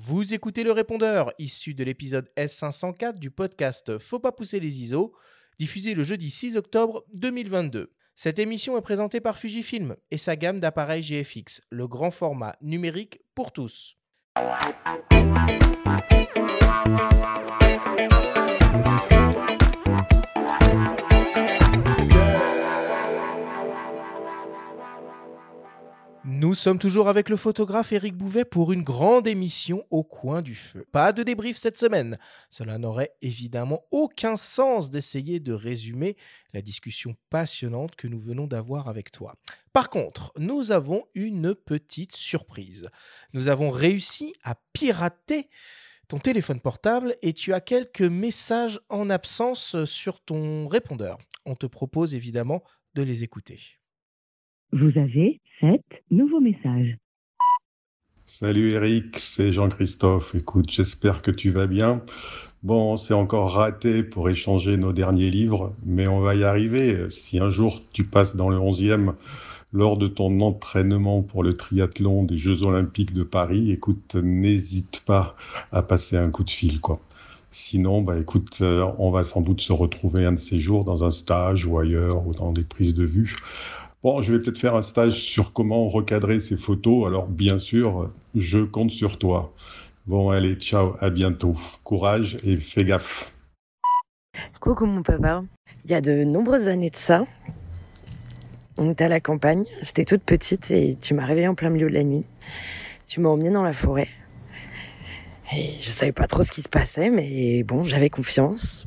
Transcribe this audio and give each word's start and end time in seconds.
Vous 0.00 0.32
écoutez 0.32 0.62
le 0.62 0.70
répondeur, 0.70 1.32
issu 1.40 1.74
de 1.74 1.82
l'épisode 1.82 2.30
S504 2.36 3.18
du 3.18 3.32
podcast 3.32 3.98
Faut 3.98 4.20
pas 4.20 4.30
pousser 4.30 4.60
les 4.60 4.80
ISO, 4.80 5.12
diffusé 5.58 5.94
le 5.94 6.04
jeudi 6.04 6.30
6 6.30 6.56
octobre 6.56 7.04
2022. 7.14 7.92
Cette 8.14 8.38
émission 8.38 8.78
est 8.78 8.82
présentée 8.82 9.20
par 9.20 9.36
Fujifilm 9.36 9.96
et 10.12 10.16
sa 10.16 10.36
gamme 10.36 10.60
d'appareils 10.60 11.02
GFX, 11.02 11.62
le 11.70 11.88
grand 11.88 12.12
format 12.12 12.54
numérique 12.60 13.18
pour 13.34 13.50
tous. 13.50 13.96
Nous 26.24 26.54
sommes 26.54 26.78
toujours 26.78 27.08
avec 27.08 27.28
le 27.28 27.36
photographe 27.36 27.92
Eric 27.92 28.14
Bouvet 28.14 28.44
pour 28.44 28.72
une 28.72 28.82
grande 28.82 29.26
émission 29.26 29.84
au 29.90 30.02
coin 30.02 30.42
du 30.42 30.54
feu. 30.54 30.84
Pas 30.92 31.12
de 31.12 31.22
débrief 31.22 31.56
cette 31.56 31.78
semaine. 31.78 32.18
Cela 32.50 32.76
n'aurait 32.76 33.12
évidemment 33.22 33.82
aucun 33.92 34.34
sens 34.34 34.90
d'essayer 34.90 35.38
de 35.38 35.52
résumer 35.52 36.16
la 36.52 36.60
discussion 36.60 37.14
passionnante 37.30 37.94
que 37.94 38.08
nous 38.08 38.18
venons 38.18 38.46
d'avoir 38.46 38.88
avec 38.88 39.12
toi. 39.12 39.34
Par 39.72 39.90
contre, 39.90 40.32
nous 40.38 40.72
avons 40.72 41.04
une 41.14 41.54
petite 41.54 42.16
surprise. 42.16 42.88
Nous 43.32 43.48
avons 43.48 43.70
réussi 43.70 44.34
à 44.42 44.56
pirater 44.72 45.48
ton 46.08 46.18
téléphone 46.18 46.60
portable 46.60 47.14
et 47.22 47.32
tu 47.32 47.52
as 47.52 47.60
quelques 47.60 48.02
messages 48.02 48.80
en 48.88 49.08
absence 49.08 49.84
sur 49.84 50.20
ton 50.20 50.66
répondeur. 50.66 51.18
On 51.46 51.54
te 51.54 51.66
propose 51.66 52.14
évidemment 52.14 52.62
de 52.94 53.02
les 53.02 53.22
écouter. 53.22 53.60
Vous 54.72 54.98
avez 54.98 55.40
sept 55.60 55.84
nouveaux 56.10 56.40
messages. 56.40 56.96
Salut 58.26 58.72
Eric, 58.72 59.18
c'est 59.18 59.52
Jean-Christophe. 59.52 60.34
Écoute, 60.34 60.70
j'espère 60.70 61.22
que 61.22 61.30
tu 61.30 61.50
vas 61.50 61.66
bien. 61.66 62.02
Bon, 62.62 62.96
c'est 62.96 63.14
encore 63.14 63.52
raté 63.52 64.02
pour 64.02 64.28
échanger 64.28 64.76
nos 64.76 64.92
derniers 64.92 65.30
livres, 65.30 65.74
mais 65.84 66.06
on 66.06 66.20
va 66.20 66.34
y 66.34 66.44
arriver. 66.44 67.08
Si 67.10 67.38
un 67.38 67.50
jour 67.50 67.82
tu 67.92 68.04
passes 68.04 68.36
dans 68.36 68.48
le 68.48 68.58
11e 68.58 69.14
lors 69.72 69.96
de 69.96 70.06
ton 70.06 70.40
entraînement 70.40 71.22
pour 71.22 71.42
le 71.42 71.54
triathlon 71.54 72.24
des 72.24 72.36
Jeux 72.38 72.62
Olympiques 72.62 73.14
de 73.14 73.22
Paris, 73.22 73.70
écoute, 73.70 74.14
n'hésite 74.14 75.00
pas 75.06 75.36
à 75.72 75.82
passer 75.82 76.16
un 76.16 76.30
coup 76.30 76.44
de 76.44 76.50
fil, 76.50 76.80
quoi. 76.80 77.00
Sinon, 77.50 78.02
bah 78.02 78.18
écoute, 78.18 78.58
euh, 78.60 78.86
on 78.98 79.10
va 79.10 79.24
sans 79.24 79.40
doute 79.40 79.62
se 79.62 79.72
retrouver 79.72 80.26
un 80.26 80.32
de 80.32 80.38
ces 80.38 80.60
jours 80.60 80.84
dans 80.84 81.02
un 81.02 81.10
stage 81.10 81.64
ou 81.64 81.78
ailleurs 81.78 82.26
ou 82.26 82.34
dans 82.34 82.52
des 82.52 82.62
prises 82.62 82.94
de 82.94 83.04
vue. 83.04 83.36
Bon, 84.02 84.22
je 84.22 84.32
vais 84.32 84.38
peut-être 84.40 84.58
faire 84.58 84.76
un 84.76 84.82
stage 84.82 85.20
sur 85.20 85.52
comment 85.52 85.88
recadrer 85.88 86.38
ces 86.38 86.56
photos. 86.56 87.06
Alors, 87.08 87.26
bien 87.26 87.58
sûr, 87.58 88.12
je 88.36 88.60
compte 88.60 88.92
sur 88.92 89.18
toi. 89.18 89.52
Bon, 90.06 90.30
allez, 90.30 90.54
ciao, 90.54 90.94
à 91.00 91.10
bientôt. 91.10 91.56
Courage 91.82 92.38
et 92.44 92.58
fais 92.58 92.84
gaffe. 92.84 93.32
Coucou 94.60 94.86
mon 94.86 95.02
papa. 95.02 95.42
Il 95.84 95.90
y 95.90 95.94
a 95.94 96.00
de 96.00 96.22
nombreuses 96.22 96.68
années 96.68 96.90
de 96.90 96.96
ça, 96.96 97.24
on 98.76 98.92
était 98.92 99.04
à 99.04 99.08
la 99.08 99.18
campagne, 99.18 99.64
j'étais 99.82 100.04
toute 100.04 100.22
petite 100.22 100.70
et 100.70 100.94
tu 100.94 101.12
m'as 101.14 101.24
réveillée 101.24 101.48
en 101.48 101.56
plein 101.56 101.68
milieu 101.68 101.88
de 101.88 101.94
la 101.94 102.04
nuit. 102.04 102.24
Tu 103.08 103.18
m'as 103.18 103.28
emmenée 103.28 103.50
dans 103.50 103.64
la 103.64 103.72
forêt. 103.72 104.08
Et 105.52 105.74
je 105.80 105.90
savais 105.90 106.12
pas 106.12 106.28
trop 106.28 106.44
ce 106.44 106.52
qui 106.52 106.62
se 106.62 106.68
passait, 106.68 107.10
mais 107.10 107.64
bon, 107.64 107.82
j'avais 107.82 108.10
confiance. 108.10 108.84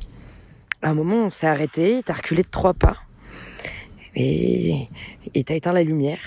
À 0.80 0.90
un 0.90 0.94
moment, 0.94 1.16
on 1.16 1.30
s'est 1.30 1.46
arrêté, 1.46 2.02
t'as 2.02 2.14
reculé 2.14 2.42
de 2.42 2.48
trois 2.48 2.72
pas 2.72 2.96
et 4.14 4.88
t'as 5.44 5.54
éteint 5.54 5.72
la 5.72 5.82
lumière. 5.82 6.20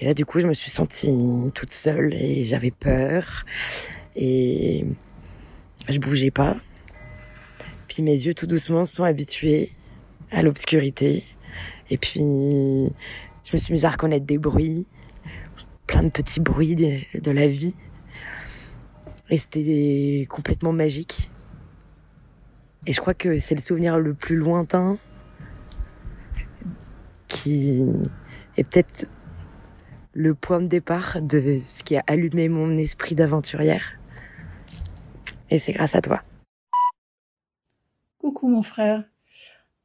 Et 0.00 0.06
là, 0.06 0.14
du 0.14 0.24
coup, 0.24 0.38
je 0.38 0.46
me 0.46 0.52
suis 0.52 0.70
sentie 0.70 1.10
toute 1.54 1.72
seule 1.72 2.14
et 2.14 2.44
j'avais 2.44 2.70
peur 2.70 3.44
et 4.14 4.84
je 5.88 5.98
bougeais 5.98 6.30
pas. 6.30 6.56
Puis 7.88 8.02
mes 8.02 8.12
yeux, 8.12 8.34
tout 8.34 8.46
doucement, 8.46 8.84
sont 8.84 9.02
habitués 9.02 9.72
à 10.30 10.42
l'obscurité. 10.42 11.24
Et 11.90 11.98
puis, 11.98 12.20
je 12.20 13.52
me 13.52 13.58
suis 13.58 13.72
mise 13.72 13.84
à 13.84 13.90
reconnaître 13.90 14.26
des 14.26 14.38
bruits, 14.38 14.86
plein 15.86 16.04
de 16.04 16.10
petits 16.10 16.40
bruits 16.40 16.76
de, 16.76 17.00
de 17.20 17.30
la 17.32 17.48
vie. 17.48 17.74
Et 19.30 19.36
c'était 19.36 20.26
complètement 20.28 20.72
magique. 20.72 21.28
Et 22.86 22.92
je 22.92 23.00
crois 23.00 23.14
que 23.14 23.38
c'est 23.38 23.56
le 23.56 23.60
souvenir 23.60 23.98
le 23.98 24.14
plus 24.14 24.36
lointain 24.36 24.96
qui 27.28 27.82
est 28.56 28.64
peut-être 28.64 29.06
le 30.12 30.34
point 30.34 30.60
de 30.60 30.66
départ 30.66 31.22
de 31.22 31.56
ce 31.56 31.84
qui 31.84 31.96
a 31.96 32.02
allumé 32.06 32.48
mon 32.48 32.76
esprit 32.76 33.14
d'aventurière. 33.14 33.92
Et 35.50 35.58
c'est 35.58 35.72
grâce 35.72 35.94
à 35.94 36.00
toi. 36.00 36.22
Coucou 38.18 38.48
mon 38.48 38.62
frère. 38.62 39.04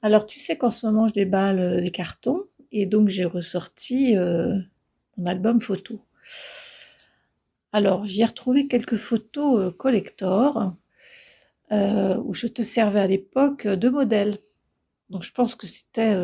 Alors 0.02 0.26
tu 0.26 0.40
sais 0.40 0.58
qu'en 0.58 0.70
ce 0.70 0.86
moment 0.86 1.08
je 1.08 1.14
déballe 1.14 1.82
des 1.82 1.92
cartons 1.92 2.44
et 2.72 2.86
donc 2.86 3.08
j'ai 3.08 3.26
ressorti 3.26 4.18
euh, 4.18 4.58
mon 5.18 5.28
album 5.28 5.62
photo. 5.62 6.02
Alors 7.72 8.06
j'y 8.06 8.22
ai 8.22 8.26
retrouvé 8.26 8.68
quelques 8.68 8.96
photos 8.98 9.60
euh, 9.60 9.72
collector 9.72 10.74
euh, 11.72 12.18
où 12.26 12.34
je 12.34 12.48
te 12.48 12.62
servais 12.62 13.00
à 13.00 13.08
l'époque 13.08 13.68
de 13.68 13.90
modèle. 13.90 14.40
Donc 15.10 15.24
je 15.24 15.32
pense 15.32 15.56
que 15.56 15.68
c'était 15.68 16.16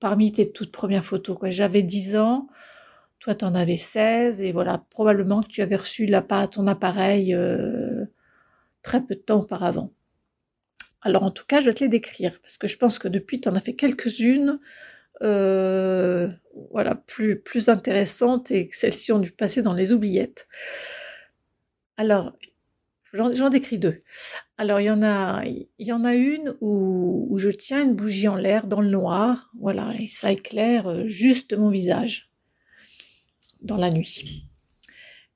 parmi 0.00 0.32
tes 0.32 0.50
toutes 0.50 0.72
premières 0.72 1.04
photos. 1.04 1.36
J'avais 1.44 1.82
10 1.82 2.16
ans, 2.16 2.48
toi 3.18 3.34
tu 3.34 3.44
en 3.44 3.54
avais 3.54 3.76
16, 3.76 4.40
et 4.40 4.52
voilà, 4.52 4.84
probablement 4.90 5.42
que 5.42 5.48
tu 5.48 5.62
avais 5.62 5.76
reçu 5.76 6.06
la, 6.06 6.22
ton 6.22 6.66
appareil 6.66 7.34
euh, 7.34 8.04
très 8.82 9.00
peu 9.04 9.14
de 9.14 9.20
temps 9.20 9.40
auparavant. 9.40 9.92
Alors 11.02 11.22
en 11.22 11.30
tout 11.30 11.44
cas, 11.46 11.60
je 11.60 11.66
vais 11.66 11.74
te 11.74 11.84
les 11.84 11.88
décrire, 11.88 12.40
parce 12.40 12.58
que 12.58 12.66
je 12.66 12.76
pense 12.76 12.98
que 12.98 13.08
depuis, 13.08 13.40
tu 13.40 13.48
en 13.48 13.54
as 13.54 13.60
fait 13.60 13.74
quelques-unes, 13.74 14.58
euh, 15.22 16.28
voilà, 16.70 16.94
plus, 16.94 17.40
plus 17.40 17.68
intéressantes, 17.68 18.50
et 18.50 18.68
celles-ci 18.72 19.12
ont 19.12 19.18
dû 19.18 19.32
passer 19.32 19.62
dans 19.62 19.74
les 19.74 19.92
oubliettes. 19.92 20.46
Alors, 21.96 22.36
J'en 23.14 23.48
décris 23.48 23.78
deux. 23.78 24.02
Alors, 24.58 24.80
il 24.80 24.84
y 24.84 24.90
en 24.90 25.02
a, 25.02 25.42
il 25.44 25.86
y 25.86 25.92
en 25.92 26.04
a 26.04 26.14
une 26.14 26.54
où, 26.60 27.36
je 27.38 27.48
tiens 27.48 27.82
une 27.82 27.94
bougie 27.94 28.28
en 28.28 28.36
l'air 28.36 28.66
dans 28.66 28.80
le 28.80 28.88
noir, 28.88 29.50
voilà, 29.58 29.92
et 29.98 30.08
ça 30.08 30.32
éclaire 30.32 30.88
euh, 30.88 31.06
juste 31.06 31.56
mon 31.56 31.70
visage 31.70 32.30
dans 33.62 33.76
la 33.76 33.90
nuit. 33.90 34.44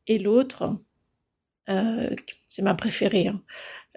Et 0.06 0.18
l'autre, 0.18 0.76
euh, 1.70 2.10
c'est 2.48 2.62
ma 2.62 2.74
préférée. 2.74 3.28
Hein. 3.28 3.42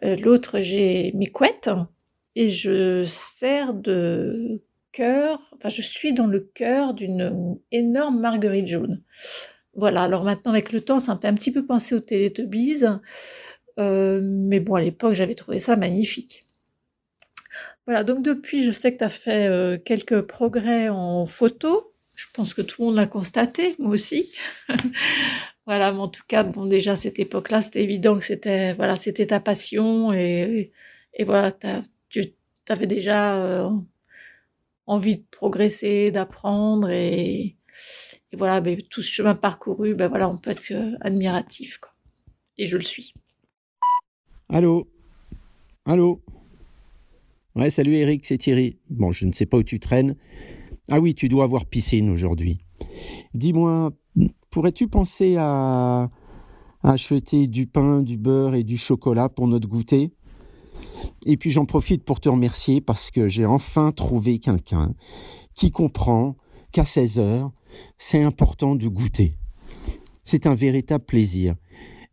Euh, 0.04 0.16
l'autre, 0.16 0.60
j'ai 0.60 1.12
mes 1.14 1.28
couettes 1.28 1.70
et 2.36 2.50
je 2.50 3.04
sers 3.04 3.74
de 3.74 4.64
cœur, 4.92 5.42
enfin, 5.56 5.70
je 5.70 5.82
suis 5.82 6.14
dans 6.14 6.28
le 6.28 6.40
cœur 6.40 6.94
d'une 6.94 7.58
énorme 7.72 8.20
marguerite 8.20 8.68
jaune. 8.68 9.04
Voilà, 9.74 10.04
alors 10.04 10.24
maintenant, 10.24 10.52
avec 10.52 10.72
le 10.72 10.80
temps, 10.80 11.00
ça 11.00 11.16
me 11.16 11.20
fait 11.20 11.28
un 11.28 11.36
petit 11.36 11.52
peu 11.52 11.66
penser 11.66 11.96
aux 11.96 12.00
Teletubbies. 12.00 12.86
Euh, 13.80 14.20
mais 14.24 14.60
bon, 14.60 14.76
à 14.76 14.82
l'époque, 14.82 15.14
j'avais 15.14 15.36
trouvé 15.36 15.60
ça 15.60 15.76
magnifique. 15.76 16.46
Voilà, 17.86 18.04
donc 18.04 18.24
depuis, 18.24 18.64
je 18.64 18.72
sais 18.72 18.94
que 18.94 19.00
tu 19.00 19.04
as 19.04 19.10
fait 19.10 19.48
euh, 19.48 19.78
quelques 19.78 20.22
progrès 20.22 20.90
en 20.90 21.26
photo. 21.26 21.94
Je 22.16 22.26
pense 22.34 22.54
que 22.54 22.62
tout 22.62 22.82
le 22.82 22.88
monde 22.88 22.96
l'a 22.98 23.08
constaté, 23.08 23.76
moi 23.80 23.92
aussi. 23.92 24.34
voilà, 25.66 25.92
mais 25.92 26.00
en 26.00 26.08
tout 26.08 26.24
cas, 26.28 26.44
bon, 26.44 26.66
déjà 26.66 26.94
à 26.94 26.96
cette 26.96 27.20
époque-là, 27.20 27.62
c'était 27.62 27.84
évident 27.84 28.18
que 28.18 28.24
c'était 28.24 28.74
voilà, 28.74 28.96
c'était 28.96 29.28
ta 29.28 29.40
passion 29.40 30.14
et, 30.14 30.72
voilà, 31.26 31.52
tu 31.52 31.70
avais 32.70 32.88
déjà 32.88 33.38
euh, 33.44 33.70
envie 34.88 35.18
de 35.18 35.26
progresser, 35.32 36.12
d'apprendre 36.12 36.90
et, 36.90 37.58
voilà, 38.34 38.62
ben, 38.62 38.82
tout 38.90 39.02
ce 39.02 39.12
chemin 39.12 39.36
parcouru, 39.36 39.96
ben 39.96 40.08
voilà, 40.08 40.30
on 40.30 40.38
peut 40.38 40.52
être 40.52 40.74
admiratif, 41.02 41.78
quoi. 41.80 41.92
Et 42.58 42.66
je 42.66 42.78
le 42.78 42.84
suis. 42.84 43.14
Allô? 44.48 44.88
Allô? 45.86 46.22
Ouais, 47.56 47.72
salut 47.72 47.96
Eric, 47.96 48.28
c'est 48.28 48.38
Thierry. 48.38 48.78
Bon, 48.92 49.12
je 49.12 49.26
ne 49.26 49.32
sais 49.32 49.48
pas 49.48 49.58
où 49.58 49.64
tu 49.64 49.80
traînes. 49.80 50.16
Ah 50.88 51.00
oui, 51.00 51.16
tu 51.16 51.30
dois 51.30 51.46
avoir 51.46 51.66
piscine 51.66 52.12
aujourd'hui. 52.12 52.60
Dis-moi, 53.34 53.92
pourrais-tu 54.52 54.88
penser 54.88 55.36
à 55.40 56.12
acheter 56.84 57.48
du 57.48 57.66
pain, 57.66 58.02
du 58.02 58.18
beurre 58.18 58.54
et 58.54 58.64
du 58.64 58.78
chocolat 58.78 59.30
pour 59.30 59.48
notre 59.48 59.68
goûter? 59.68 60.12
Et 61.26 61.38
puis 61.38 61.50
j'en 61.50 61.66
profite 61.66 62.04
pour 62.04 62.20
te 62.20 62.30
remercier 62.30 62.82
parce 62.82 63.10
que 63.10 63.28
j'ai 63.28 63.48
enfin 63.48 63.92
trouvé 63.92 64.38
quelqu'un 64.38 64.94
qui 65.56 65.72
comprend 65.72 66.36
qu'à 66.72 66.86
16 66.86 67.18
heures, 67.18 67.52
c'est 67.98 68.22
important 68.22 68.76
de 68.76 68.88
goûter. 68.88 69.40
C'est 70.24 70.46
un 70.46 70.54
véritable 70.54 71.04
plaisir 71.04 71.56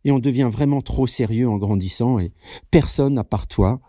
et 0.05 0.11
on 0.11 0.19
devient 0.19 0.49
vraiment 0.51 0.81
trop 0.81 1.07
sérieux 1.07 1.47
en 1.47 1.57
grandissant 1.57 2.19
et 2.19 2.31
personne 2.71 3.17
à 3.17 3.23
part 3.23 3.47
toi 3.47 3.79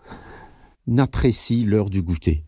n'apprécie 0.86 1.64
l'heure 1.64 1.90
du 1.90 2.02
goûter. 2.02 2.44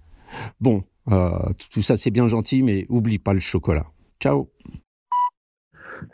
Bon, 0.61 0.85
euh, 1.11 1.31
tout 1.73 1.83
ça 1.83 1.97
c'est 1.97 2.11
bien 2.11 2.29
gentil, 2.29 2.63
mais 2.63 2.87
oublie 2.89 3.19
pas 3.19 3.35
le 3.35 3.41
chocolat. 3.41 3.87
Ciao 4.21 4.51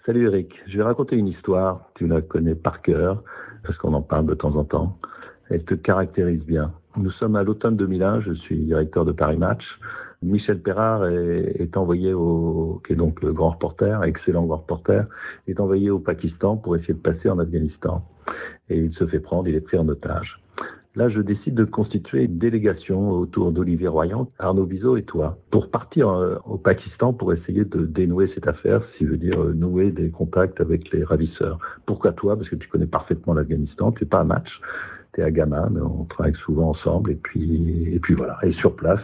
Salut 0.07 0.27
Eric, 0.27 0.53
je 0.69 0.77
vais 0.77 0.83
raconter 0.83 1.17
une 1.17 1.29
histoire, 1.29 1.91
tu 1.97 2.07
la 2.07 2.23
connais 2.23 2.55
par 2.55 2.83
cœur, 2.83 3.23
parce 3.65 3.77
qu'on 3.79 3.95
en 3.95 4.03
parle 4.03 4.27
de 4.27 4.35
temps 4.35 4.55
en 4.57 4.65
temps. 4.65 4.99
Elle 5.51 5.65
te 5.65 5.75
caractérise 5.75 6.45
bien. 6.45 6.73
Nous 6.97 7.11
sommes 7.13 7.37
à 7.37 7.43
l'automne 7.43 7.77
2001, 7.77 8.21
je 8.23 8.33
suis 8.33 8.59
directeur 8.59 9.05
de 9.05 9.13
Paris 9.13 9.37
Match. 9.37 9.65
Michel 10.23 10.61
Perrard 10.61 11.07
est, 11.07 11.77
envoyé 11.77 12.13
au, 12.13 12.81
qui 12.87 12.93
est 12.93 12.97
donc 12.97 13.23
le 13.23 13.33
grand 13.33 13.51
reporter, 13.51 14.03
excellent 14.05 14.47
grand 14.47 14.59
reporter, 14.59 15.07
est 15.49 15.59
envoyé 15.59 15.91
au 15.91 15.99
Pakistan 15.99 16.57
pour 16.57 16.77
essayer 16.77 16.95
de 16.95 17.01
passer 17.01 17.29
en 17.29 17.39
Afghanistan. 17.39 18.05
Et 18.71 18.79
il 18.79 18.95
se 18.95 19.07
fait 19.07 19.21
prendre, 19.21 19.49
il 19.49 19.55
est 19.55 19.61
pris 19.61 19.79
en 19.79 19.89
otage. 19.89 20.41
Là, 20.95 21.09
je 21.09 21.21
décide 21.21 21.55
de 21.55 21.65
constituer 21.65 22.25
une 22.25 22.37
délégation 22.37 23.13
autour 23.13 23.51
d'Olivier 23.51 23.89
Royan, 23.89 24.29
Arnaud 24.39 24.67
Bizot 24.67 24.99
et 24.99 25.05
toi, 25.05 25.39
pour 25.51 25.71
partir 25.71 26.11
euh, 26.11 26.37
au 26.45 26.59
Pakistan 26.59 27.15
pour 27.15 27.33
essayer 27.33 27.65
de 27.65 27.87
dénouer 27.87 28.31
cette 28.35 28.47
affaire, 28.47 28.83
si 28.99 29.07
veut 29.07 29.17
dire 29.17 29.43
euh, 29.43 29.55
nouer 29.55 29.91
des 29.91 30.11
contacts 30.11 30.61
avec 30.61 30.91
les 30.93 31.03
ravisseurs. 31.03 31.59
Pourquoi 31.87 32.13
toi? 32.13 32.37
Parce 32.37 32.51
que 32.51 32.57
tu 32.57 32.69
connais 32.69 32.87
parfaitement 32.87 33.33
l'Afghanistan, 33.33 33.91
tu 33.93 34.05
n'es 34.05 34.09
pas 34.09 34.21
un 34.21 34.25
match, 34.25 34.61
es 35.21 35.23
à 35.23 35.31
Gama, 35.31 35.69
mais 35.71 35.81
on 35.81 36.05
travaille 36.05 36.35
souvent 36.45 36.71
ensemble, 36.71 37.11
et 37.11 37.17
puis, 37.17 37.89
et 37.93 37.99
puis 37.99 38.15
voilà. 38.15 38.39
Et 38.43 38.53
sur 38.53 38.75
place, 38.77 39.01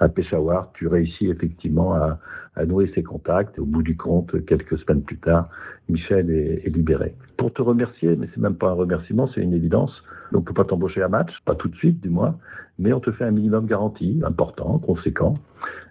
à 0.00 0.08
Peshawar, 0.08 0.70
tu 0.74 0.86
réussis 0.86 1.28
effectivement 1.28 1.94
à, 1.94 2.18
à 2.56 2.64
nouer 2.64 2.90
ses 2.94 3.02
contacts. 3.02 3.56
Et 3.56 3.60
au 3.60 3.66
bout 3.66 3.82
du 3.82 3.96
compte, 3.96 4.44
quelques 4.46 4.78
semaines 4.78 5.02
plus 5.02 5.18
tard, 5.18 5.48
Michel 5.88 6.30
est, 6.30 6.68
libéré. 6.68 7.14
Pour 7.36 7.52
te 7.52 7.62
remercier, 7.62 8.16
mais 8.16 8.28
c'est 8.34 8.40
même 8.40 8.56
pas 8.56 8.70
un 8.70 8.74
remerciement, 8.74 9.28
c'est 9.34 9.42
une 9.42 9.54
évidence. 9.54 9.92
On 10.32 10.42
peut 10.42 10.54
pas 10.54 10.64
t'embaucher 10.64 11.02
à 11.02 11.08
match, 11.08 11.30
pas 11.44 11.54
tout 11.54 11.68
de 11.68 11.76
suite 11.76 12.00
du 12.00 12.08
moins, 12.08 12.36
mais 12.78 12.92
on 12.92 13.00
te 13.00 13.12
fait 13.12 13.24
un 13.24 13.30
minimum 13.30 13.66
garantie, 13.66 14.20
important, 14.24 14.78
conséquent. 14.78 15.34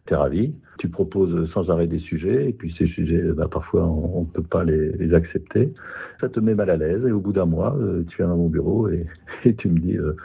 T'es 0.08 0.16
ravi. 0.16 0.54
Tu 0.78 0.90
proposes 0.90 1.50
sans 1.52 1.70
arrêt 1.70 1.88
des 1.88 2.00
sujets, 2.00 2.50
et 2.50 2.54
puis 2.54 2.74
ces 2.78 2.88
sujets, 2.88 3.22
ben, 3.22 3.48
parfois 3.48 3.86
on 3.86 4.22
ne 4.22 4.26
peut 4.26 4.44
pas 4.44 4.64
les, 4.64 4.92
les, 4.94 5.14
accepter. 5.14 5.72
Ça 6.20 6.30
te 6.30 6.40
met 6.40 6.56
mal 6.56 6.70
à 6.70 6.78
l'aise, 6.78 7.06
et 7.08 7.12
au 7.12 7.20
bout 7.20 7.34
d'un 7.34 7.46
mois, 7.46 7.76
euh, 7.80 8.04
tu 8.08 8.18
viens 8.18 8.28
dans 8.28 8.38
mon 8.38 8.50
bureau 8.50 8.90
et, 8.90 9.06
et 9.46 9.56
tu 9.56 9.70
me 9.70 9.80
dis 9.80 9.98
euh, 9.98 10.16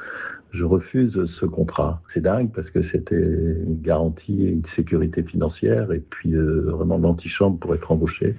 je 0.53 0.65
refuse 0.65 1.17
ce 1.39 1.47
contrat. 1.47 2.03
C'est 2.13 2.21
dingue 2.21 2.51
parce 2.53 2.69
que 2.71 2.83
c'était 2.91 3.15
une 3.15 3.81
garantie 3.81 4.45
une 4.45 4.63
sécurité 4.75 5.23
financière 5.23 5.93
et 5.93 6.01
puis 6.01 6.35
euh, 6.35 6.71
vraiment 6.71 6.99
l'antichambre 6.99 7.59
pour 7.59 7.75
être 7.75 7.91
embauché. 7.91 8.35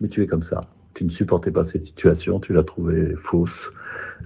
Mais 0.00 0.08
tu 0.08 0.22
es 0.22 0.26
comme 0.26 0.44
ça. 0.50 0.68
Tu 0.94 1.04
ne 1.04 1.10
supportais 1.10 1.50
pas 1.50 1.66
cette 1.72 1.86
situation, 1.86 2.38
tu 2.40 2.52
l'as 2.52 2.62
trouvée 2.62 3.14
fausse. 3.30 3.50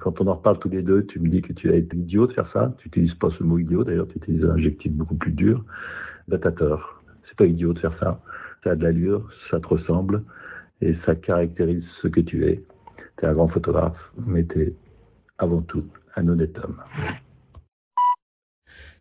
Quand 0.00 0.20
on 0.20 0.26
en 0.26 0.34
reparle 0.34 0.58
tous 0.58 0.68
les 0.68 0.82
deux, 0.82 1.04
tu 1.06 1.18
me 1.18 1.28
dis 1.28 1.40
que 1.40 1.52
tu 1.52 1.70
as 1.72 1.76
été 1.76 1.96
idiot 1.96 2.26
de 2.26 2.32
faire 2.32 2.50
ça. 2.52 2.74
Tu 2.78 2.88
n'utilises 2.88 3.14
pas 3.14 3.30
ce 3.38 3.42
mot 3.42 3.58
idiot, 3.58 3.84
d'ailleurs, 3.84 4.08
tu 4.08 4.18
utilises 4.18 4.44
un 4.44 4.54
adjectif 4.54 4.92
beaucoup 4.92 5.14
plus 5.14 5.32
dur. 5.32 5.64
Bah. 6.28 6.36
C'est 6.42 6.62
pas 7.38 7.46
idiot 7.46 7.72
de 7.72 7.78
faire 7.78 7.96
ça. 8.00 8.20
Ça 8.64 8.72
a 8.72 8.74
de 8.74 8.82
l'allure, 8.82 9.26
ça 9.50 9.60
te 9.60 9.66
ressemble 9.66 10.24
et 10.82 10.94
ça 11.06 11.14
caractérise 11.14 11.84
ce 12.02 12.08
que 12.08 12.20
tu 12.20 12.46
es. 12.46 12.62
Tu 13.18 13.24
es 13.24 13.28
un 13.28 13.32
grand 13.32 13.48
photographe, 13.48 13.98
mais 14.26 14.44
tu 14.44 14.62
es 14.62 14.74
avant 15.38 15.62
tout 15.62 15.84
un 16.16 16.28
honnête 16.28 16.56
homme. 16.58 16.82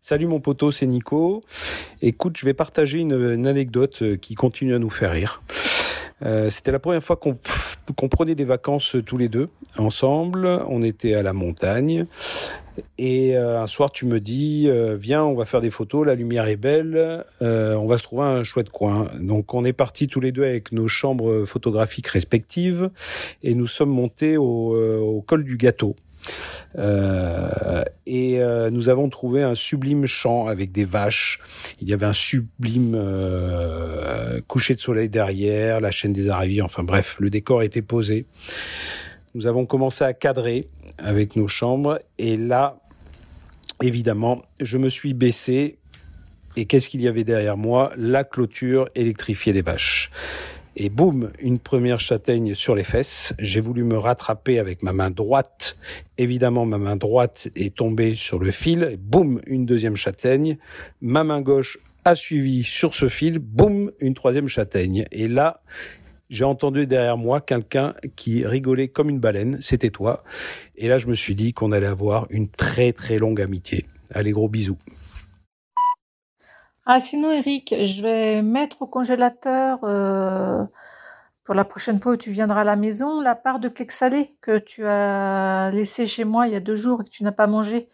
Salut 0.01 0.27
mon 0.27 0.39
poteau, 0.39 0.71
c'est 0.71 0.85
Nico. 0.85 1.41
Écoute, 2.01 2.37
je 2.37 2.45
vais 2.45 2.53
partager 2.53 2.99
une, 2.99 3.47
anecdote 3.47 4.17
qui 4.21 4.35
continue 4.35 4.75
à 4.75 4.79
nous 4.79 4.91
faire 4.91 5.11
rire. 5.11 5.41
Euh, 6.21 6.49
C'était 6.49 6.71
la 6.71 6.79
première 6.79 7.03
fois 7.03 7.15
qu'on 7.15 7.33
qu 7.33 8.09
prenait 8.09 8.35
des 8.35 8.45
vacances 8.45 8.95
tous 9.05 9.17
les 9.17 9.29
deux 9.29 9.49
ensemble. 9.77 10.47
On 10.67 10.81
était 10.83 11.15
à 11.15 11.23
la 11.23 11.33
montagne. 11.33 12.05
Et 12.97 13.37
euh, 13.37 13.61
un 13.61 13.67
soir, 13.67 13.91
tu 13.91 14.05
me 14.05 14.19
dis, 14.19 14.65
euh, 14.67 14.95
viens, 14.95 15.23
on 15.23 15.35
va 15.35 15.45
faire 15.45 15.61
des 15.61 15.69
photos, 15.69 16.05
la 16.05 16.15
lumière 16.15 16.47
est 16.47 16.55
belle, 16.55 17.23
euh, 17.41 17.75
on 17.75 17.85
va 17.85 17.97
se 17.97 18.03
trouver 18.03 18.23
un 18.23 18.43
chouette 18.43 18.69
coin. 18.69 19.07
Donc 19.19 19.53
on 19.53 19.65
est 19.65 19.73
partis 19.73 20.07
tous 20.07 20.19
les 20.19 20.31
deux 20.31 20.43
avec 20.43 20.71
nos 20.71 20.87
chambres 20.87 21.45
photographiques 21.45 22.07
respectives 22.07 22.89
et 23.43 23.53
nous 23.53 23.67
sommes 23.67 23.89
montés 23.89 24.37
au, 24.37 25.23
col 25.27 25.43
du 25.43 25.57
gâteau. 25.57 25.95
Et 28.05 28.39
nous 28.71 28.89
avons 28.89 29.09
trouvé 29.09 29.43
un 29.43 29.55
sublime 29.55 30.05
champ 30.05 30.47
avec 30.47 30.71
des 30.71 30.85
vaches. 30.85 31.39
Il 31.81 31.87
y 31.87 31.93
avait 31.93 32.05
un 32.05 32.13
sublime 32.13 32.97
coucher 34.47 34.75
de 34.75 34.79
soleil 34.79 35.09
derrière, 35.09 35.79
la 35.79 35.91
chaîne 35.91 36.13
des 36.13 36.29
Aravis. 36.29 36.61
Enfin 36.61 36.83
bref, 36.83 37.15
le 37.19 37.29
décor 37.29 37.63
était 37.63 37.81
posé. 37.81 38.25
Nous 39.37 39.45
avons 39.45 39.65
commencé 39.65 40.03
à 40.03 40.13
cadrer 40.13 40.67
avec 40.97 41.35
nos 41.35 41.47
chambres. 41.47 41.99
Et 42.17 42.37
là, 42.37 42.79
évidemment, 43.81 44.41
je 44.59 44.77
me 44.77 44.89
suis 44.89 45.13
baissé. 45.13 45.77
Et 46.55 46.65
qu'est-ce 46.65 46.89
qu'il 46.89 47.01
y 47.01 47.07
avait 47.07 47.23
derrière 47.23 47.57
moi? 47.57 47.91
La 47.97 48.23
clôture 48.23 48.89
électrifiée 48.95 49.53
des 49.53 49.61
vaches 49.61 50.09
et 50.77 50.89
boum, 50.89 51.31
une 51.39 51.57
première 51.57 51.99
châtaigne 51.99 52.53
sur 52.53 52.75
les 52.75 52.83
fesses. 52.83 53.33
J'ai 53.39 53.61
voulu 53.61 53.83
me 53.83 53.97
rattraper 53.97 54.59
avec 54.59 54.83
ma 54.83 54.93
main 54.93 55.09
droite. 55.09 55.75
Évidemment, 56.19 56.65
ma 56.65 56.77
main 56.77 56.95
droite 56.95 57.49
est 57.55 57.75
tombée 57.75 58.13
sur 58.13 58.37
le 58.37 58.51
fil. 58.51 58.97
Boum, 58.99 59.41
une 59.47 59.65
deuxième 59.65 59.95
châtaigne. 59.95 60.57
Ma 61.01 61.23
main 61.23 61.41
gauche 61.41 61.79
a 62.05 62.13
suivi 62.13 62.63
sur 62.63 62.93
ce 62.93 63.09
fil. 63.09 63.39
Boum, 63.39 63.91
une 63.99 64.13
troisième 64.13 64.47
châtaigne. 64.47 65.05
Et 65.11 65.27
là, 65.27 65.61
j'ai 66.29 66.43
entendu 66.43 66.87
derrière 66.87 67.17
moi 67.17 67.41
quelqu'un 67.41 67.93
qui 68.15 68.45
rigolait 68.45 68.89
comme 68.89 69.09
une 69.09 69.19
baleine. 69.19 69.57
C'était 69.61 69.89
toi. 69.89 70.23
Et 70.75 70.87
là, 70.87 70.97
je 70.97 71.07
me 71.07 71.15
suis 71.15 71.35
dit 71.35 71.53
qu'on 71.53 71.71
allait 71.71 71.87
avoir 71.87 72.27
une 72.29 72.49
très 72.49 72.93
très 72.93 73.17
longue 73.17 73.41
amitié. 73.41 73.85
Allez, 74.13 74.31
gros 74.31 74.49
bisous. 74.49 74.77
Ah, 76.85 76.99
sinon, 76.99 77.31
Eric, 77.31 77.75
je 77.81 78.01
vais 78.01 78.41
mettre 78.41 78.81
au 78.83 78.87
congélateur 78.87 79.83
euh, 79.83 80.63
pour 81.43 81.53
la 81.53 81.65
prochaine 81.65 81.99
fois 81.99 82.13
où 82.13 82.17
tu 82.17 82.31
viendras 82.31 82.61
à 82.61 82.63
la 82.63 82.77
maison 82.77 83.19
la 83.19 83.35
part 83.35 83.59
de 83.59 83.67
cake 83.67 83.91
salé 83.91 84.37
que 84.41 84.57
tu 84.57 84.85
as 84.85 85.69
laissé 85.73 86.05
chez 86.05 86.23
moi 86.23 86.47
il 86.47 86.53
y 86.53 86.55
a 86.55 86.61
deux 86.61 86.75
jours 86.75 87.01
et 87.01 87.03
que 87.03 87.09
tu 87.09 87.23
n'as 87.23 87.33
pas 87.33 87.47
mangé. 87.47 87.89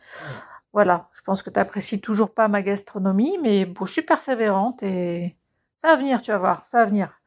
Voilà, 0.74 1.07
je 1.15 1.21
pense 1.21 1.44
que 1.44 1.50
tu 1.50 1.59
n'apprécies 1.59 2.01
toujours 2.01 2.33
pas 2.33 2.47
ma 2.47 2.63
gastronomie, 2.63 3.38
mais 3.41 3.65
bon, 3.65 3.86
je 3.86 3.94
suis 3.94 4.01
persévérante 4.01 4.81
et 4.83 5.36
ça 5.75 5.89
va 5.89 5.95
venir, 5.95 6.21
tu 6.21 6.31
vas 6.31 6.38
voir, 6.38 6.63
ça 6.65 6.79
va 6.79 6.86
venir. 6.86 7.19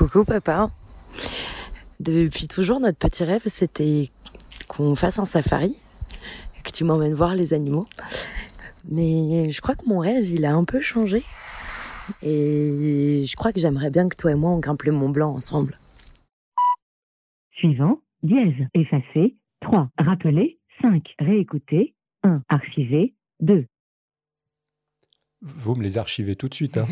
Coucou 0.00 0.24
papa. 0.24 0.70
Depuis 2.00 2.48
toujours, 2.48 2.80
notre 2.80 2.96
petit 2.96 3.22
rêve, 3.22 3.42
c'était 3.44 4.08
qu'on 4.66 4.94
fasse 4.94 5.18
un 5.18 5.26
safari, 5.26 5.76
que 6.64 6.70
tu 6.70 6.84
m'emmènes 6.84 7.12
voir 7.12 7.34
les 7.34 7.52
animaux. 7.52 7.84
Mais 8.90 9.50
je 9.50 9.60
crois 9.60 9.74
que 9.74 9.86
mon 9.86 9.98
rêve, 9.98 10.26
il 10.26 10.46
a 10.46 10.54
un 10.54 10.64
peu 10.64 10.80
changé. 10.80 11.22
Et 12.22 13.26
je 13.26 13.36
crois 13.36 13.52
que 13.52 13.60
j'aimerais 13.60 13.90
bien 13.90 14.08
que 14.08 14.16
toi 14.16 14.30
et 14.30 14.36
moi, 14.36 14.52
on 14.52 14.58
grimpe 14.58 14.84
le 14.84 14.92
Mont 14.92 15.10
Blanc 15.10 15.34
ensemble. 15.34 15.74
Suivant, 17.52 18.00
dièse, 18.22 18.54
effacer, 18.72 19.36
3, 19.60 19.90
rappeler, 19.98 20.60
5, 20.80 21.04
réécouter, 21.18 21.94
1, 22.22 22.42
archiver, 22.48 23.12
2. 23.40 23.66
Vous 25.42 25.74
me 25.74 25.82
les 25.82 25.96
archivez 25.96 26.36
tout 26.36 26.50
de 26.50 26.54
suite. 26.54 26.76
Hein. 26.76 26.86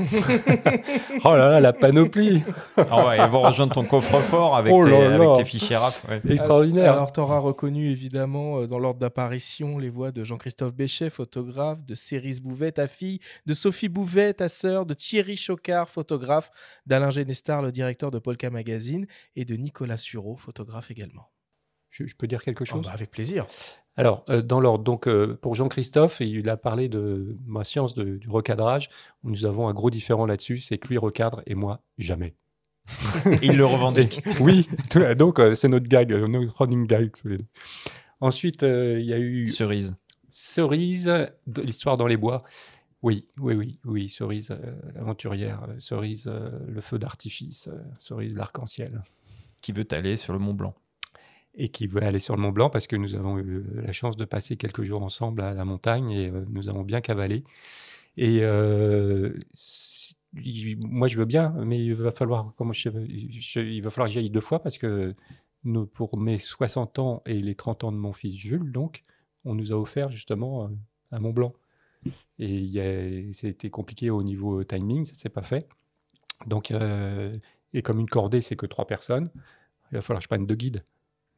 oh 1.24 1.36
là 1.36 1.50
là, 1.50 1.60
la 1.60 1.74
panoplie 1.74 2.42
ah 2.78 3.06
ouais, 3.06 3.18
Ils 3.18 3.30
vont 3.30 3.42
rejoindre 3.42 3.74
ton 3.74 3.84
coffre-fort 3.84 4.56
avec, 4.56 4.72
oh 4.72 4.86
tes, 4.86 4.94
avec 4.94 5.46
fichiers 5.46 5.76
RAP. 5.76 5.94
Ouais. 6.08 6.22
Extraordinaire. 6.30 6.94
Alors, 6.94 7.12
tu 7.12 7.20
auras 7.20 7.40
reconnu 7.40 7.90
évidemment 7.90 8.60
euh, 8.60 8.66
dans 8.66 8.78
l'ordre 8.78 9.00
d'apparition 9.00 9.76
les 9.76 9.90
voix 9.90 10.12
de 10.12 10.24
Jean-Christophe 10.24 10.74
Béchet, 10.74 11.10
photographe, 11.10 11.84
de 11.84 11.94
Céris 11.94 12.40
Bouvet, 12.40 12.72
ta 12.72 12.88
fille, 12.88 13.20
de 13.44 13.52
Sophie 13.52 13.90
Bouvet, 13.90 14.32
ta 14.32 14.48
sœur, 14.48 14.86
de 14.86 14.94
Thierry 14.94 15.36
Chocard, 15.36 15.90
photographe, 15.90 16.50
d'Alain 16.86 17.10
Genestar, 17.10 17.60
le 17.60 17.70
directeur 17.70 18.10
de 18.10 18.18
Polka 18.18 18.48
Magazine, 18.48 19.06
et 19.36 19.44
de 19.44 19.56
Nicolas 19.56 19.98
Sureau, 19.98 20.38
photographe 20.38 20.90
également. 20.90 21.28
Je, 21.90 22.06
je 22.06 22.16
peux 22.16 22.26
dire 22.26 22.42
quelque 22.42 22.64
chose 22.64 22.80
oh 22.82 22.86
bah 22.86 22.92
Avec 22.92 23.10
plaisir. 23.10 23.46
Alors, 23.98 24.24
euh, 24.30 24.42
dans 24.42 24.60
l'ordre, 24.60 24.84
donc 24.84 25.08
euh, 25.08 25.36
pour 25.42 25.56
Jean-Christophe, 25.56 26.20
il 26.20 26.48
a 26.48 26.56
parlé 26.56 26.88
de 26.88 27.36
ma 27.46 27.64
science 27.64 27.94
de, 27.94 28.16
du 28.16 28.30
recadrage. 28.30 28.90
Nous 29.24 29.44
avons 29.44 29.66
un 29.66 29.74
gros 29.74 29.90
différent 29.90 30.24
là-dessus, 30.24 30.60
c'est 30.60 30.78
que 30.78 30.86
lui 30.86 30.98
recadre 30.98 31.42
et 31.46 31.56
moi 31.56 31.82
jamais. 31.98 32.36
il 33.42 33.56
le 33.56 33.66
revendique. 33.66 34.22
oui, 34.40 34.68
donc 35.16 35.40
euh, 35.40 35.56
c'est 35.56 35.66
notre 35.66 35.88
gag, 35.88 36.12
notre 36.12 36.56
running 36.58 36.86
gag 36.86 37.10
tous 37.10 37.26
les 37.26 37.38
deux. 37.38 37.46
Ensuite, 38.20 38.62
il 38.62 39.04
y 39.04 39.12
a 39.12 39.18
eu 39.18 39.48
cerise. 39.48 39.94
Cerise, 40.30 41.12
l'histoire 41.60 41.96
dans 41.96 42.06
les 42.06 42.16
bois. 42.16 42.44
Oui, 43.02 43.26
oui, 43.40 43.54
oui, 43.54 43.80
oui, 43.84 44.08
cerise 44.08 44.56
l'aventurière, 44.94 45.66
cerise 45.80 46.30
le 46.68 46.80
feu 46.80 46.98
d'artifice, 46.98 47.68
cerise 47.98 48.36
l'arc-en-ciel. 48.36 49.02
Qui 49.60 49.72
veut 49.72 49.86
aller 49.90 50.16
sur 50.16 50.32
le 50.32 50.38
Mont 50.38 50.54
Blanc 50.54 50.74
et 51.54 51.68
qui 51.68 51.86
veut 51.86 52.02
aller 52.02 52.18
sur 52.18 52.36
le 52.36 52.42
Mont 52.42 52.52
Blanc 52.52 52.70
parce 52.70 52.86
que 52.86 52.96
nous 52.96 53.14
avons 53.14 53.38
eu 53.38 53.64
la 53.74 53.92
chance 53.92 54.16
de 54.16 54.24
passer 54.24 54.56
quelques 54.56 54.82
jours 54.82 55.02
ensemble 55.02 55.42
à 55.42 55.54
la 55.54 55.64
montagne 55.64 56.10
et 56.10 56.28
euh, 56.28 56.44
nous 56.50 56.68
avons 56.68 56.82
bien 56.82 57.00
cavalé. 57.00 57.44
Et 58.16 58.40
euh, 58.42 59.32
moi, 60.80 61.08
je 61.08 61.18
veux 61.18 61.24
bien, 61.24 61.54
mais 61.64 61.84
il 61.84 61.94
va 61.94 62.12
falloir, 62.12 62.52
comment 62.56 62.72
je, 62.72 62.90
je, 63.38 63.60
il 63.60 63.80
va 63.82 63.90
falloir 63.90 64.08
que 64.08 64.20
j'y 64.20 64.30
deux 64.30 64.40
fois 64.40 64.60
parce 64.60 64.78
que 64.78 65.10
pour 65.94 66.18
mes 66.18 66.38
60 66.38 66.98
ans 66.98 67.22
et 67.26 67.38
les 67.38 67.54
30 67.54 67.84
ans 67.84 67.92
de 67.92 67.96
mon 67.96 68.12
fils 68.12 68.34
Jules, 68.34 68.70
donc, 68.72 69.02
on 69.44 69.54
nous 69.54 69.72
a 69.72 69.76
offert 69.76 70.10
justement 70.10 70.70
un 71.10 71.18
Mont 71.18 71.32
Blanc. 71.32 71.52
Et 72.38 73.30
c'était 73.32 73.70
compliqué 73.70 74.10
au 74.10 74.22
niveau 74.22 74.62
timing, 74.64 75.04
ça 75.04 75.14
s'est 75.14 75.28
pas 75.28 75.42
fait. 75.42 75.68
Donc, 76.46 76.70
euh, 76.70 77.36
Et 77.74 77.82
comme 77.82 77.98
une 78.00 78.08
cordée, 78.08 78.40
c'est 78.40 78.56
que 78.56 78.66
trois 78.66 78.86
personnes, 78.86 79.30
il 79.90 79.96
va 79.96 80.02
falloir 80.02 80.20
que 80.20 80.24
je 80.24 80.28
prenne 80.28 80.46
deux 80.46 80.54
guides. 80.54 80.82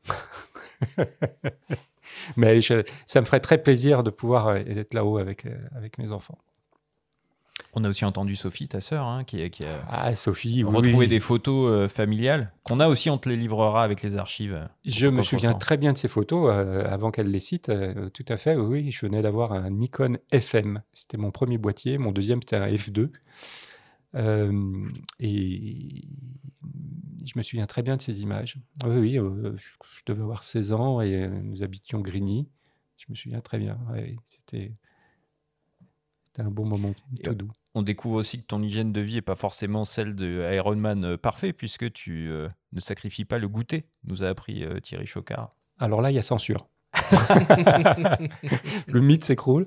Mais 2.36 2.60
je- 2.60 2.82
ça 3.06 3.20
me 3.20 3.26
ferait 3.26 3.40
très 3.40 3.58
plaisir 3.62 4.02
de 4.02 4.10
pouvoir 4.10 4.48
euh, 4.48 4.56
être 4.56 4.94
là-haut 4.94 5.18
avec, 5.18 5.46
euh, 5.46 5.58
avec 5.76 5.98
mes 5.98 6.12
enfants. 6.12 6.38
On 7.72 7.84
a 7.84 7.88
aussi 7.88 8.04
entendu 8.04 8.34
Sophie, 8.34 8.66
ta 8.66 8.80
sœur, 8.80 9.06
hein, 9.06 9.22
qui, 9.22 9.48
qui 9.50 9.64
a 9.64 9.80
Ah, 9.88 10.12
Sophie, 10.16 10.64
oui. 10.64 10.74
retrouvé 10.76 11.06
des 11.06 11.20
photos 11.20 11.70
euh, 11.70 11.88
familiales 11.88 12.52
qu'on 12.64 12.80
a 12.80 12.88
aussi, 12.88 13.10
on 13.10 13.18
te 13.18 13.28
les 13.28 13.36
livrera 13.36 13.84
avec 13.84 14.02
les 14.02 14.16
archives. 14.16 14.68
Je 14.84 15.06
me 15.06 15.22
souviens 15.22 15.54
très 15.54 15.76
bien 15.76 15.92
de 15.92 15.98
ces 15.98 16.08
photos 16.08 16.50
euh, 16.52 16.84
avant 16.92 17.12
qu'elle 17.12 17.30
les 17.30 17.38
cite. 17.38 17.68
euh, 17.68 18.08
tout 18.10 18.24
à 18.28 18.36
fait, 18.36 18.56
oui, 18.56 18.82
oui. 18.84 18.90
Je 18.90 19.06
venais 19.06 19.22
d'avoir 19.22 19.52
un 19.52 19.70
Nikon 19.70 20.16
FM. 20.32 20.82
C'était 20.92 21.16
mon 21.16 21.30
premier 21.30 21.58
boîtier. 21.58 21.96
Mon 21.98 22.10
deuxième, 22.10 22.40
c'était 22.42 22.56
un 22.56 22.66
F2. 22.66 23.10
Euh, 24.14 24.88
et 25.18 26.04
je 27.24 27.32
me 27.36 27.42
souviens 27.42 27.66
très 27.66 27.82
bien 27.82 27.96
de 27.96 28.02
ces 28.02 28.20
images. 28.20 28.58
Oui, 28.84 28.96
oui, 28.96 29.18
euh, 29.18 29.56
je, 29.56 29.68
je 29.98 30.02
devais 30.06 30.22
avoir 30.22 30.42
16 30.42 30.72
ans 30.72 31.00
et 31.00 31.14
euh, 31.14 31.28
nous 31.28 31.62
habitions 31.62 32.00
Grigny. 32.00 32.48
Je 32.96 33.06
me 33.08 33.14
souviens 33.14 33.40
très 33.40 33.58
bien. 33.58 33.78
ouais, 33.90 34.16
c'était, 34.24 34.72
un 36.38 36.50
bon 36.50 36.66
moment 36.66 36.94
tout 37.22 37.34
doux. 37.34 37.50
On 37.74 37.82
découvre 37.82 38.16
aussi 38.16 38.40
que 38.40 38.46
ton 38.46 38.62
hygiène 38.62 38.92
de 38.92 39.00
vie 39.00 39.14
n'est 39.14 39.22
pas 39.22 39.36
forcément 39.36 39.84
celle 39.84 40.14
de 40.14 40.50
Ironman 40.54 41.04
euh, 41.04 41.16
parfait, 41.16 41.52
puisque 41.52 41.92
tu 41.92 42.30
euh, 42.30 42.48
ne 42.72 42.80
sacrifies 42.80 43.24
pas 43.24 43.38
le 43.38 43.48
goûter, 43.48 43.84
nous 44.04 44.24
a 44.24 44.28
appris 44.28 44.64
euh, 44.64 44.80
Thierry 44.80 45.06
Chocard. 45.06 45.54
Alors 45.78 46.00
là, 46.00 46.10
il 46.10 46.14
y 46.14 46.18
a 46.18 46.22
censure. 46.22 46.68
le 48.86 49.00
mythe 49.00 49.24
s'écroule. 49.24 49.66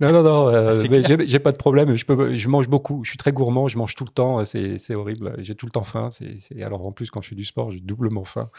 Non, 0.00 0.12
non, 0.12 0.22
non, 0.22 0.48
euh, 0.48 0.74
Ah, 0.74 1.24
j'ai 1.26 1.38
pas 1.38 1.52
de 1.52 1.56
problème. 1.56 1.94
Je, 1.94 2.04
peux, 2.04 2.34
je 2.34 2.48
mange 2.48 2.68
beaucoup. 2.68 3.02
Je 3.04 3.10
suis 3.10 3.18
très 3.18 3.32
gourmand. 3.32 3.68
Je 3.68 3.78
mange 3.78 3.94
tout 3.94 4.04
le 4.04 4.10
temps. 4.10 4.44
C'est 4.44 4.94
horrible. 4.94 5.34
J'ai 5.38 5.54
tout 5.54 5.66
le 5.66 5.72
temps 5.72 5.84
faim. 5.84 6.08
C'est 6.10 6.62
Alors 6.62 6.86
en 6.86 6.92
plus, 6.92 7.10
quand 7.10 7.22
je 7.22 7.30
fais 7.30 7.34
du 7.34 7.44
sport, 7.44 7.70
j'ai 7.70 7.80
doublement 7.80 8.24
faim. 8.24 8.50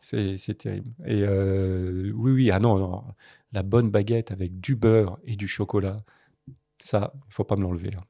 C'est 0.00 0.58
terrible. 0.58 0.90
Et 1.06 1.22
euh, 1.22 2.12
oui, 2.14 2.32
oui, 2.32 2.50
ah 2.50 2.58
non, 2.58 2.78
non. 2.78 3.02
La 3.52 3.62
bonne 3.62 3.90
baguette 3.90 4.32
avec 4.32 4.60
du 4.60 4.74
beurre 4.74 5.18
et 5.24 5.36
du 5.36 5.46
chocolat, 5.46 5.96
ça, 6.82 7.12
il 7.28 7.32
faut 7.34 7.44
pas 7.44 7.56
me 7.56 7.62
l'enlever. 7.62 7.90
hein. 7.96 8.04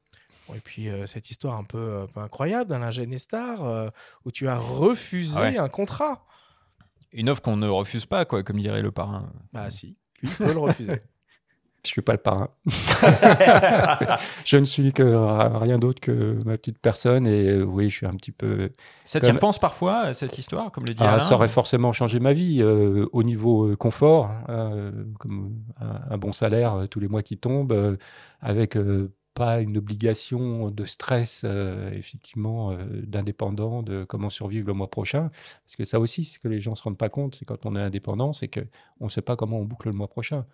Et 0.55 0.61
puis 0.61 0.89
euh, 0.91 1.07
cette 1.07 1.31
histoire 1.31 1.57
un 1.59 1.65
peu, 1.65 2.01
un 2.03 2.07
peu 2.07 2.21
incroyable 2.21 2.69
d'Alain 2.69 2.91
Genestar, 2.91 3.65
euh, 3.65 3.89
où 4.27 4.31
tu 4.31 4.47
as 4.47 4.59
refusé 4.59 5.39
Ah 5.39 5.43
ouais. 5.43 5.57
un 5.59 5.69
contrat. 5.69 6.27
Une 7.15 7.29
offre 7.31 7.41
qu'on 7.43 7.57
ne 7.57 7.69
refuse 7.69 8.05
pas, 8.07 8.25
quoi, 8.25 8.43
comme 8.43 8.59
dirait 8.61 8.83
le 8.83 8.91
parrain. 8.91 9.31
Bah 9.53 9.71
si, 9.71 9.97
lui 10.23 10.29
il 10.31 10.47
peut 10.47 10.53
le 10.53 10.59
refuser. 10.59 11.01
Je 11.85 11.91
suis 11.91 12.01
pas 12.03 12.13
le 12.13 12.19
parrain. 12.19 12.49
je 14.47 14.57
ne 14.57 14.65
suis 14.65 14.93
que 14.95 15.03
rien 15.59 15.79
d'autre 15.79 16.01
que 16.01 16.39
ma 16.47 16.57
petite 16.57 16.79
personne. 16.79 17.27
Et 17.27 17.47
euh, 17.49 17.63
oui, 17.63 17.91
je 17.91 17.97
suis 17.97 18.07
un 18.07 18.15
petit 18.15 18.33
peu 18.33 18.71
Ça 19.05 19.21
t'y 19.21 19.27
Comme- 19.27 19.37
repense 19.37 19.59
parfois, 19.59 19.99
à 19.99 20.15
cette 20.15 20.39
histoire, 20.39 20.73
comme 20.73 20.85
le 20.87 20.95
dit 20.95 21.03
Ah, 21.03 21.11
Alain 21.13 21.21
ça 21.21 21.35
aurait 21.35 21.49
forcément 21.49 21.93
changé 21.93 22.21
ma 22.21 22.33
vie 22.33 22.63
euh, 22.63 23.07
au 23.13 23.23
niveau 23.23 23.67
euh, 23.69 23.77
confort, 23.77 24.31
euh, 24.49 24.93
comme 25.19 25.59
un, 25.79 26.01
un 26.15 26.17
bon 26.17 26.33
salaire 26.33 26.75
euh, 26.75 26.87
tous 26.87 27.01
les 27.01 27.09
mois 27.09 27.23
qui 27.23 27.37
tombe, 27.37 27.73
euh, 27.73 27.97
avec 28.41 28.77
euh, 28.79 29.13
pas 29.35 29.61
une 29.61 29.77
obligation 29.79 30.71
de 30.71 30.85
stress, 30.85 31.43
euh, 31.45 31.91
effectivement, 31.93 32.73
euh, 32.73 32.85
d'indépendant, 33.07 33.83
de 33.83 34.05
comment 34.05 34.31
survivre 34.31 34.67
le 34.69 34.75
mois 34.75 34.91
prochain. 34.91 35.31
Parce 35.65 35.77
que 35.77 35.85
ça 35.85 36.01
aussi, 36.01 36.25
c'est 36.25 36.41
que 36.41 36.49
les 36.49 36.61
gens 36.61 36.73
ne 36.73 36.77
se 36.77 36.83
rendent 36.83 36.99
pas 36.99 37.09
compte, 37.09 37.37
c'est 37.37 37.45
quand 37.45 37.67
on 37.67 37.77
est 37.77 37.81
indépendant, 37.81 38.33
c'est 38.33 38.49
qu'on 38.49 39.05
ne 39.05 39.09
sait 39.11 39.23
pas 39.23 39.37
comment 39.37 39.59
on 39.59 39.65
boucle 39.65 39.89
le 39.89 39.95
mois 39.95 40.09
prochain. 40.09 40.47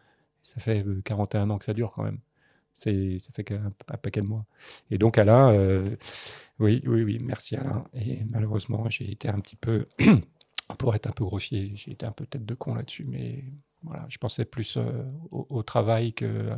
Ça 0.43 0.61
fait 0.61 0.85
euh, 0.87 1.03
41 1.05 1.51
ans 1.51 1.59
que 1.59 1.65
ça 1.65 1.75
dure 1.75 1.93
quand 1.93 2.05
même. 2.05 2.19
Ça 2.75 2.91
fait 3.33 3.45
qu'un 3.45 3.59
un 3.89 3.97
paquet 3.99 4.21
de 4.23 4.29
mois. 4.29 4.47
Et 4.91 4.99
donc 4.99 5.19
Alain, 5.19 5.53
euh, 5.53 5.97
oui, 6.59 6.83
oui, 6.87 7.03
oui, 7.03 7.19
merci 7.23 7.57
Alain. 7.57 7.85
Et 7.95 8.25
malheureusement, 8.33 8.89
j'ai 8.89 9.11
été 9.11 9.29
un 9.29 9.41
petit 9.41 9.57
peu, 9.57 9.87
pour 10.79 10.95
être 10.95 11.07
un 11.07 11.13
peu 11.13 11.25
grossier, 11.25 11.73
j'ai 11.75 11.93
été 11.93 12.07
un 12.07 12.13
peu 12.13 12.27
tête 12.27 12.47
de 12.47 12.55
con 12.55 12.75
là-dessus. 12.75 13.05
Mais 13.05 13.45
voilà, 13.83 14.07
je 14.09 14.19
pensais 14.19 14.45
plus 14.45 14.77
euh, 14.77 15.07
au, 15.31 15.47
au 15.51 15.63
travail 15.63 16.13
que 16.15 16.25
euh, 16.25 16.55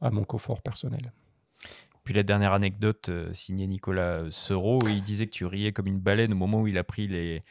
à 0.00 0.10
mon 0.10 0.24
confort 0.24 0.62
personnel. 0.62 1.12
Puis 2.04 2.14
la 2.14 2.22
dernière 2.22 2.52
anecdote 2.52 3.08
euh, 3.08 3.32
signée 3.32 3.66
Nicolas 3.66 4.24
Sereau, 4.30 4.80
il 4.88 5.02
disait 5.02 5.26
que 5.26 5.32
tu 5.32 5.46
riais 5.46 5.72
comme 5.72 5.86
une 5.86 6.00
baleine 6.00 6.32
au 6.32 6.36
moment 6.36 6.60
où 6.62 6.66
il 6.66 6.76
a 6.78 6.84
pris 6.84 7.06
les, 7.06 7.42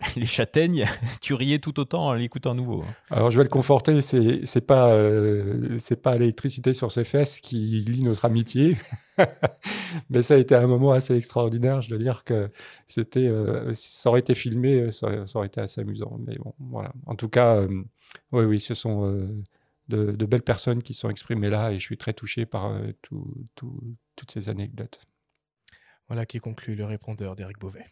châtaignes. 0.24 0.86
tu 1.20 1.34
riais 1.34 1.58
tout 1.58 1.78
autant 1.80 2.06
en 2.06 2.12
l'écoutant 2.14 2.54
nouveau. 2.54 2.82
hein. 2.82 2.94
Alors 3.10 3.30
je 3.30 3.38
vais 3.38 3.44
le 3.44 3.50
conforter, 3.50 4.00
c'est 4.02 4.44
c'est 4.44 4.60
pas 4.66 4.90
euh, 4.92 5.78
pas 6.02 6.16
l'électricité 6.16 6.72
sur 6.72 6.92
ses 6.92 7.04
fesses 7.04 7.40
qui 7.40 7.58
lie 7.58 8.02
notre 8.02 8.24
amitié, 8.24 8.76
mais 10.10 10.22
ça 10.22 10.34
a 10.34 10.36
été 10.36 10.54
un 10.54 10.66
moment 10.66 10.92
assez 10.92 11.16
extraordinaire. 11.16 11.80
Je 11.80 11.90
dois 11.90 11.98
dire 11.98 12.24
que 12.24 12.50
c'était 12.86 13.26
euh, 13.26 13.72
ça 13.74 14.10
aurait 14.10 14.20
été 14.20 14.34
filmé, 14.34 14.80
euh, 14.80 14.90
ça, 14.92 15.08
aurait- 15.34 15.46
été 15.46 15.60
assez 15.60 15.80
amusant. 15.80 16.18
Mais 16.26 16.36
bon, 16.36 16.54
voilà. 16.58 16.92
En 17.06 17.14
tout 17.14 17.28
cas, 17.28 17.56
euh, 17.56 17.68
oui, 18.32 18.44
oui, 18.44 18.60
ce 18.60 18.74
sont 18.74 19.06
euh, 19.06 19.26
de, 19.88 20.26
belles 20.26 20.42
personnes 20.42 20.82
qui 20.82 20.94
sont 20.94 21.08
exprimées 21.10 21.50
là, 21.50 21.72
et 21.72 21.78
je 21.78 21.84
suis 21.84 21.96
très 21.98 22.12
touché 22.12 22.46
par 22.46 22.66
euh, 22.66 22.92
tout- 23.02 23.46
tout- 23.54 23.96
toutes 24.16 24.30
ces 24.30 24.48
anecdotes. 24.48 25.00
Voilà 26.08 26.24
qui 26.26 26.38
conclut 26.40 26.74
le 26.74 26.84
répondeur 26.84 27.36
d'Éric 27.36 27.58
Beauvais. 27.58 27.84